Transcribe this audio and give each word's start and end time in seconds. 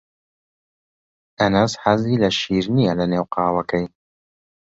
ئەنەس 1.39 1.71
حەزی 1.81 2.21
لە 2.23 2.29
شیر 2.39 2.65
نییە 2.77 2.93
لەنێو 2.99 3.25
قاوەکەی. 3.33 3.85